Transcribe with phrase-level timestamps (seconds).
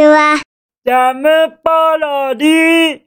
[0.00, 0.40] ちは。
[0.86, 1.28] ジャム
[1.62, 3.00] パロディ。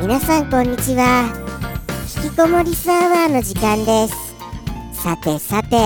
[0.00, 1.32] 皆さんこんにちは。
[2.22, 4.36] 引きこもりサーバーの時間です。
[5.02, 5.76] さてさて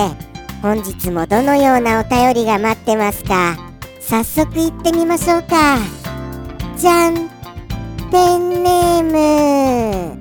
[0.61, 3.57] 本日もどのようなお便りが待ってますか？
[3.99, 5.79] 早速行ってみましょうか。
[6.77, 7.15] じゃん
[8.11, 10.16] ペンネーム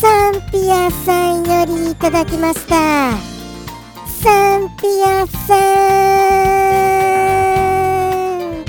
[0.00, 3.18] サンピアさんよりいただきました。
[4.06, 5.54] サンピアさ
[8.26, 8.64] ん。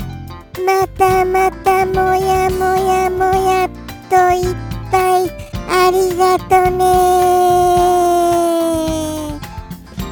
[0.66, 3.70] またまたもやもやもやっ
[4.10, 4.54] といっ
[4.90, 5.30] ぱい
[5.70, 6.82] ありがとね。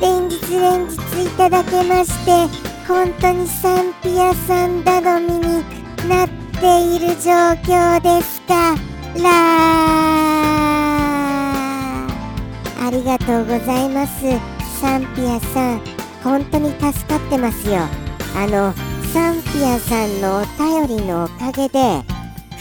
[0.01, 2.49] 連日連日いただけまして
[2.89, 5.63] 本当にサンピアさん頼みに
[6.09, 6.29] なっ
[6.59, 7.31] ている状
[7.63, 8.75] 況ですか
[9.23, 10.30] ら。
[12.81, 14.25] ありがとうございます。
[14.81, 15.81] サンピアさん
[16.25, 17.81] 本当に助かってますよ。
[18.35, 18.73] あの
[19.13, 22.03] サンピアさんのお便りのおかげで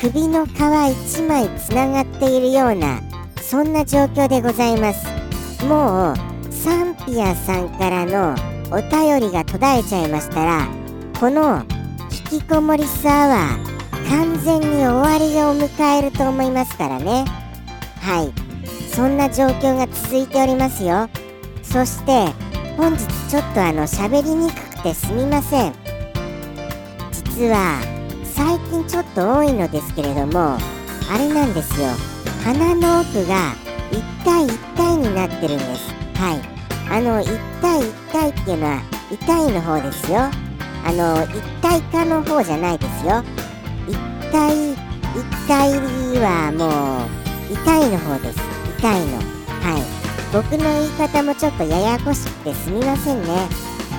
[0.01, 2.99] 首の皮一枚つながっているような
[3.41, 5.07] そんな状況でございます。
[5.65, 6.15] もう
[6.51, 8.35] サンピアさんからの
[8.71, 10.67] お便りが途絶えちゃいましたら
[11.19, 11.63] この
[12.31, 17.25] 引きこもりスアワー完全に終わりを迎えると思いますからね。
[18.01, 18.48] はい。
[18.99, 21.09] そんな状況が続いておりますよ。
[21.63, 22.33] そして
[22.75, 25.73] 本日ちょっとあの喋りにくくてすみません。
[27.13, 27.79] 実は
[28.25, 30.57] 最近ちょっと多いのですけれども
[31.09, 31.87] あれなんですよ。
[32.43, 33.53] 鼻の奥が
[33.89, 35.93] 一体一体になってるんです。
[36.15, 36.41] はい。
[36.91, 37.29] あの一
[37.61, 40.19] 体一体っていうのは痛いの方ですよ。
[40.19, 43.23] あの一体化の方じゃないですよ。
[43.87, 43.95] 一
[44.29, 44.77] 体一
[45.47, 45.71] 体
[46.19, 48.48] はもう痛いの方です。
[48.79, 49.17] 痛いの。
[49.17, 49.99] はい。
[50.31, 53.47] 僕の言い方もちょっとややこしくてすみませんね。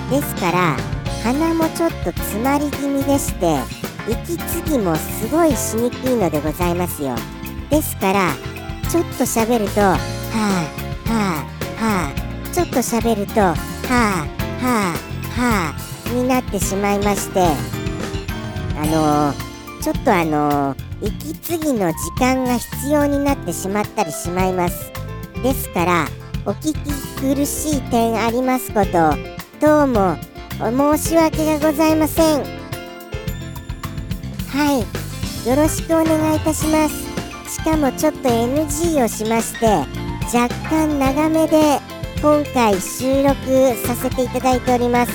[0.09, 0.77] ですから
[1.23, 3.57] 鼻もちょっと詰まり気味でして
[4.07, 7.15] 息継ぎもすごいしにくいのでございますよ。
[7.69, 8.33] ですから
[8.89, 9.97] ちょっと喋るとは
[10.33, 11.45] あは
[11.79, 13.55] あはあちょっと喋るとは
[13.89, 24.91] あはあはあになってしまいましてあのー、ちょっとあのー、息継ぎの時間が必要になってしまったりしまいます。
[25.41, 26.07] ですから
[26.45, 29.15] お聞き苦しい点ありますこと
[29.59, 30.15] どうも
[30.59, 32.43] 申し訳がございません。
[34.49, 37.11] はいよろしくお願いいたします。
[37.51, 39.65] しかもちょっと NG をしまして
[40.31, 41.79] 若干長めで
[42.21, 45.11] 今回収録させていただいております。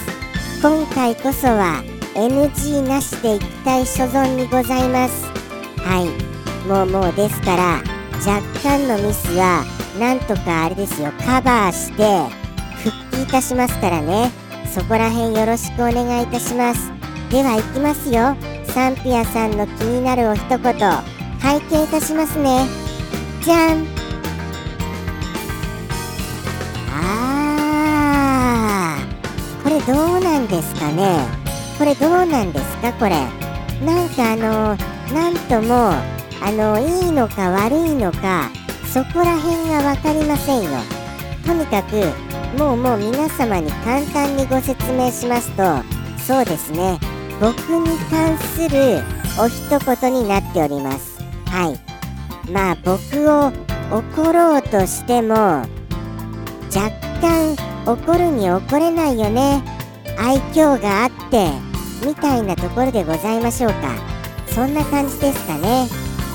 [0.61, 1.85] 今回こそは
[2.17, 5.36] NG なしでいきたい所存にございます。
[5.87, 6.07] はい。
[6.67, 7.81] もうもうですから
[8.27, 9.65] 若干のミスは
[10.01, 11.13] なんとかあれですよ。
[11.25, 12.29] カバーして
[12.83, 14.33] 復帰いたしますからね。
[14.75, 16.91] そこら辺よろしくお願いいたします。
[17.31, 18.37] では行きますよ。
[18.65, 20.59] サンピアさんの気になるお一言。
[20.59, 20.75] 拝
[21.71, 22.67] 見いたしますね。
[23.43, 23.87] じゃん。
[26.93, 29.63] あー。
[29.63, 31.25] これどうなんですかね。
[31.79, 32.93] これどうなんですか？
[32.93, 33.25] これ。
[33.85, 34.77] なんかあの
[35.13, 35.93] なんとも
[36.43, 38.51] あのいいのか悪いのか
[38.93, 40.71] そこら辺が分かりませんよ。
[41.45, 41.97] とにかく
[42.59, 45.63] もうもう皆様に簡単にご説明しますと
[46.19, 46.99] そうですね。
[47.41, 49.03] 僕に関する
[49.39, 51.21] お一言になっております。
[51.47, 52.51] はい。
[52.51, 53.53] まあ僕を
[53.91, 55.35] 怒ろうとしても
[56.75, 56.91] 若
[57.21, 57.57] 干
[57.87, 59.63] 怒るに怒れないよね。
[60.19, 61.51] 愛嬌があって
[62.05, 64.16] みたいなところでございましょうか。
[64.57, 65.87] そんな感じですかね。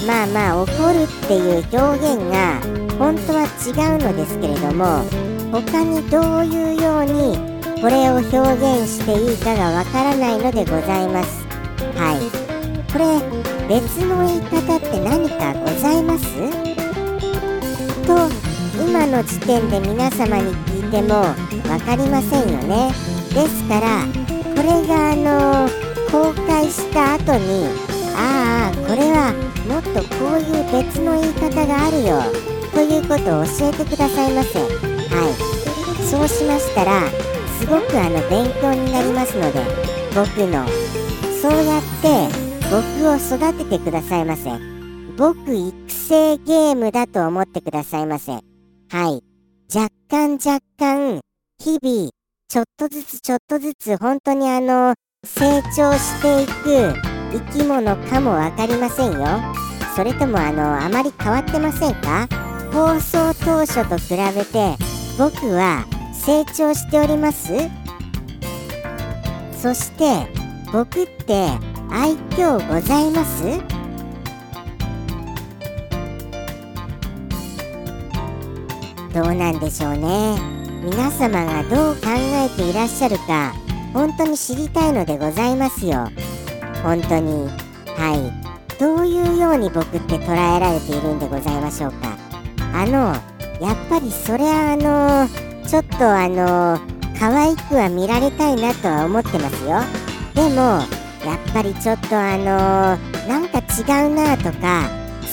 [0.05, 2.61] まあまあ怒るっていう表現が
[2.99, 5.03] 本当は違うのですけれども
[5.51, 7.35] 他にどういうように
[7.81, 11.43] これを表現していいかがわからないのでございます。
[11.97, 12.29] はい。
[12.93, 13.19] これ
[13.67, 16.25] 別の言い方って何かございます？
[18.05, 18.29] と
[18.83, 21.23] 今の時点で皆様に聞いても
[21.63, 22.91] 分かりませんよね。
[23.33, 24.05] ですから
[24.55, 25.67] これがあの
[26.11, 29.33] 公開した後にああこれは
[29.67, 32.21] もっとこういう別の言い方があるよ。
[32.73, 34.59] ということを教えてくださいませ。
[34.59, 36.05] はい。
[36.05, 37.09] そうしましたら
[37.59, 39.61] すごくあの勉強になりますので
[40.13, 40.65] 僕の
[41.41, 44.51] そうやって僕を育ててくださいませ。
[45.17, 48.31] 僕育成ゲームだと思ってくださいませ。
[48.33, 49.23] はい。
[49.73, 51.21] 若干若干
[51.59, 52.09] 日々
[52.49, 59.25] ちょっとずつちょっとずつ本当にあの成長していく生き物かも分かりませんよ。
[59.95, 62.27] それともあのあまり変わってませんか？
[62.71, 64.77] 放送当初と比べて
[65.17, 67.53] 僕は成長しております？
[69.61, 70.27] そして
[70.71, 71.47] 僕って
[71.91, 73.43] 愛嬌ございます？
[79.13, 80.37] どうなんでしょうね。
[80.83, 83.53] 皆様がどう考えていらっしゃるか
[83.93, 86.07] 本当に知りたいのでございますよ。
[86.83, 87.49] 本当に。
[87.97, 88.51] はい。
[88.79, 92.17] どういうように僕って捉えられているんでございましょうか。
[92.73, 93.13] あの
[93.59, 96.79] やっぱりそれはあのちょっとあの
[97.19, 99.81] 可愛くは見られたいなとは思ってますよ。
[100.33, 100.61] でも
[101.23, 102.97] やっぱりちょっとあの
[103.27, 104.89] なんか違うなとか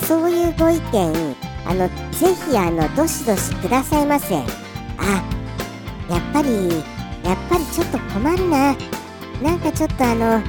[0.06, 1.34] そういうご意見
[1.64, 4.34] あのぜひあのどしどしくださいませ。
[4.36, 4.40] あ
[6.10, 6.68] やっぱり
[7.24, 8.76] やっぱりちょっと困るな。
[9.42, 10.42] なんかちょっとあの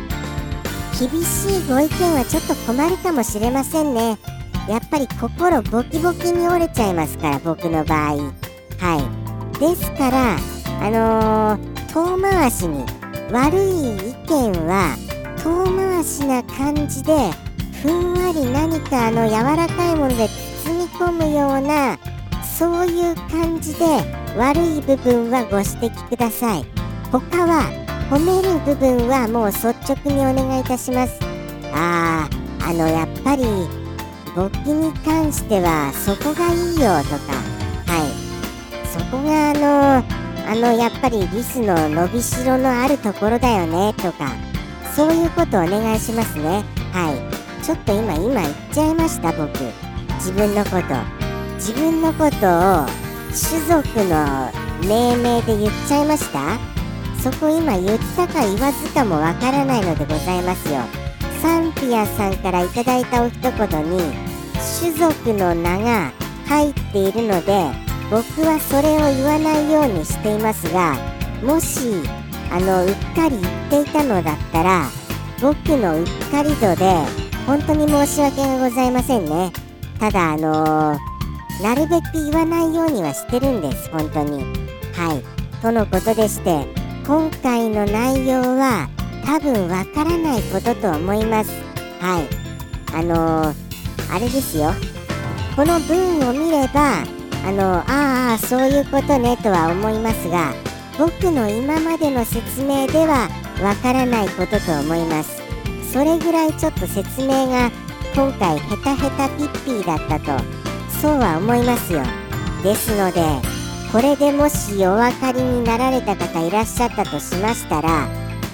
[1.00, 4.18] 厳しいご意見はちょっと困るかもしれませんね。
[4.68, 8.18] やっぱり心ボキボキに折れちゃいますから僕の場合。
[8.80, 8.98] は
[9.56, 9.60] い。
[9.60, 10.36] ですから
[10.82, 12.84] あのー、遠回しに
[13.32, 14.98] 悪い意見は
[15.42, 17.14] 遠回しな感じで
[17.82, 20.28] ふんわり何かあの柔らかいもので
[20.66, 21.98] 包み込むような
[22.44, 23.86] そういう感じで
[24.38, 26.66] 悪い部分はご指摘ください。
[27.10, 31.20] 他は褒める部分はもう率直にお願いいたします。
[31.74, 32.28] あ
[32.62, 33.44] ああのやっぱり
[34.36, 37.34] 簿記に関してはそこがいいよとか。
[37.86, 38.10] はい。
[38.88, 44.32] そこがあのあのやっぱりリスの伸びしろのあるところだよねとか。
[44.96, 46.64] そういうことお願いしますね。
[46.92, 47.64] はい。
[47.64, 49.52] ちょっと今今言っちゃいました僕。
[50.16, 50.96] 自分のこと。
[51.56, 52.86] 自分のことを
[53.30, 54.50] 種族の
[54.82, 56.58] 命名で言っちゃいました？
[57.22, 60.82] そこ今言ったか言わずかもわからないのでございますよ。
[61.42, 63.52] サンピアさんからいただいたお一言
[63.90, 64.02] に
[64.80, 66.12] 種族の名が
[66.48, 67.72] 入っているので
[68.10, 70.96] 僕はそれを言わないようにしていますが
[71.44, 71.94] もし
[72.52, 73.38] あのうっかり
[73.70, 74.86] 言っていたのだったら
[75.42, 76.94] 僕のうっかり度で
[77.46, 79.52] 本当に申し訳がございませんね。
[80.00, 84.44] ただあのー、なるべく言わないようにはしてるんです本当に。
[84.94, 85.62] はい。
[85.62, 86.79] とのことでして
[87.10, 88.88] 今回の内容は
[89.26, 91.50] 多分わからないことと思います。
[92.00, 92.28] はい。
[92.94, 94.72] あのー、あれですよ。
[95.56, 97.02] この文を見れば
[97.48, 100.54] あのああそういうことねとは思いますが
[101.00, 103.28] 僕の今までの説明では
[103.60, 105.42] わからないことと思います。
[105.92, 107.72] それぐらいちょっと説明が
[108.14, 110.44] 今回ヘタヘタピッピーだったと
[111.02, 112.04] そうは思いますよ。
[112.62, 113.59] ですので
[113.92, 118.08] これでもしお分かりになられた方いらっしゃったとしましたら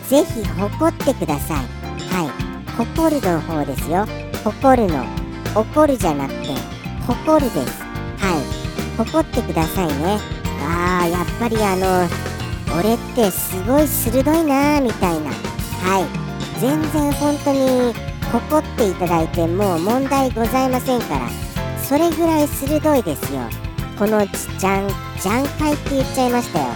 [0.10, 1.58] ぜひ誇ってください。
[2.10, 2.46] はい。
[2.78, 4.06] 誇るの方ですよ。
[4.44, 5.04] 誇るの。
[5.56, 6.54] 怒るじゃなくて
[7.08, 7.82] 誇るです。
[7.82, 8.40] は
[8.96, 8.98] い。
[8.98, 10.20] 誇ってくださいね。
[10.62, 12.08] ああやっぱりあの
[12.78, 15.32] 俺ってすごい鋭いなーみたいな。
[15.32, 16.60] はい。
[16.60, 17.94] 全然本当に
[18.32, 21.30] 誇っていただいてもう問題ございませんから。
[21.84, 23.65] それぐらい鋭いですよ。
[23.98, 24.90] このじゃん
[25.22, 26.68] じゃんかいって言っちゃいましたよ。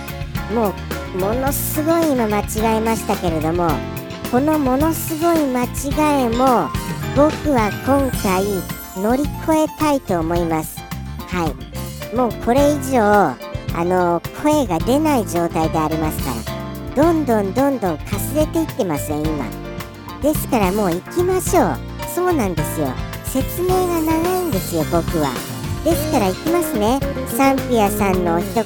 [0.53, 0.73] も
[1.15, 3.69] うものすごい今間違えましたけれども
[4.31, 5.67] このものすごい間違
[6.25, 6.69] えも
[7.15, 8.45] 僕は今回
[9.01, 10.79] 乗り越えたいと思います。
[11.27, 12.15] はい。
[12.15, 13.35] もうこれ以上あ
[13.75, 16.31] の声が出ない状態でありますか
[16.95, 19.45] らどんどんどんどんかすれていってますよ今。
[20.21, 21.77] ですからもう行きましょう。
[22.13, 22.87] そうなんですよ。
[23.25, 25.48] 説明が長いんですよ僕は。
[25.83, 26.99] ですから行きますね。
[27.37, 28.65] サンピアさんの一言。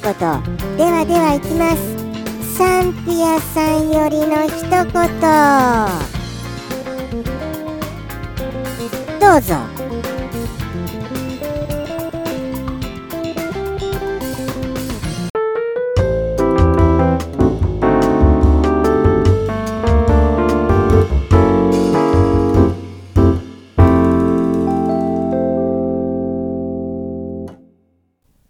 [0.76, 2.56] ではでは行きます。
[2.56, 4.84] サンピアさんよりの一言。
[9.20, 9.73] どうぞ。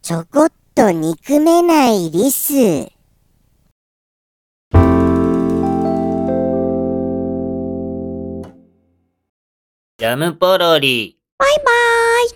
[0.04, 2.52] ちょこっと憎めないリス。
[2.52, 11.18] ジャムポロリ。
[11.38, 12.30] バイバーイ。